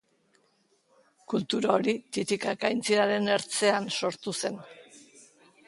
Kultura 1.33 1.75
hori 1.75 1.93
Titikaka 2.17 2.71
aintziraren 2.71 3.31
ertzean 3.37 3.89
sortu 4.01 4.37
zen. 4.43 4.61